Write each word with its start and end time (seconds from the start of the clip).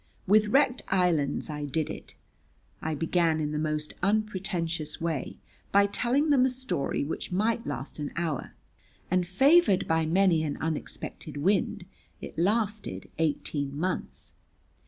With 0.25 0.47
wrecked 0.47 0.81
islands 0.87 1.47
I 1.47 1.65
did 1.65 1.87
it. 1.87 2.15
I 2.81 2.95
began 2.95 3.39
in 3.39 3.51
the 3.51 3.59
most 3.59 3.93
unpretentious 4.01 4.99
way 4.99 5.37
by 5.71 5.85
telling 5.85 6.31
them 6.31 6.43
a 6.43 6.49
story 6.49 7.03
which 7.03 7.31
might 7.31 7.67
last 7.67 7.99
an 7.99 8.11
hour, 8.15 8.55
and 9.11 9.27
favoured 9.27 9.87
by 9.87 10.07
many 10.07 10.41
an 10.41 10.57
unexpected 10.57 11.37
wind 11.37 11.85
it 12.19 12.35
lasted 12.35 13.11
eighteen 13.19 13.77
months. 13.79 14.33